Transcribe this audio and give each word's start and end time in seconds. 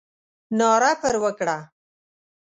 ناره 0.57 0.91
پر 1.01 1.15
وکړه. 1.23 1.57